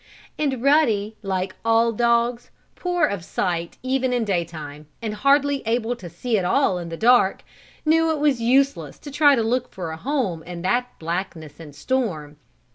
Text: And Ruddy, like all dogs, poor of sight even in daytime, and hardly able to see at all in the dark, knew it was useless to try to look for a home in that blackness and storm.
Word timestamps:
And 0.39 0.63
Ruddy, 0.63 1.15
like 1.21 1.55
all 1.63 1.91
dogs, 1.91 2.49
poor 2.75 3.05
of 3.05 3.23
sight 3.23 3.77
even 3.83 4.13
in 4.13 4.25
daytime, 4.25 4.87
and 4.99 5.13
hardly 5.13 5.61
able 5.67 5.95
to 5.97 6.09
see 6.09 6.39
at 6.39 6.43
all 6.43 6.79
in 6.79 6.89
the 6.89 6.97
dark, 6.97 7.43
knew 7.85 8.09
it 8.09 8.17
was 8.17 8.41
useless 8.41 8.97
to 8.97 9.11
try 9.11 9.35
to 9.35 9.43
look 9.43 9.69
for 9.69 9.91
a 9.91 9.97
home 9.97 10.41
in 10.41 10.63
that 10.63 10.89
blackness 10.97 11.59
and 11.59 11.75
storm. 11.75 12.37